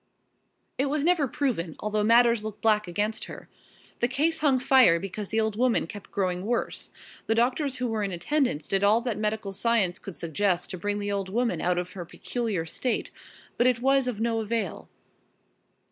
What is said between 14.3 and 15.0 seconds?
avail."